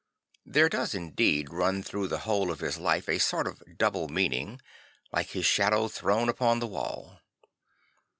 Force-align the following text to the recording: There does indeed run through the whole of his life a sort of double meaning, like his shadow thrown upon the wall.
There 0.47 0.67
does 0.67 0.95
indeed 0.95 1.53
run 1.53 1.83
through 1.83 2.07
the 2.07 2.21
whole 2.21 2.49
of 2.49 2.59
his 2.61 2.79
life 2.79 3.07
a 3.07 3.19
sort 3.19 3.45
of 3.45 3.61
double 3.77 4.07
meaning, 4.09 4.59
like 5.11 5.29
his 5.29 5.45
shadow 5.45 5.87
thrown 5.89 6.27
upon 6.27 6.57
the 6.57 6.65
wall. 6.65 7.19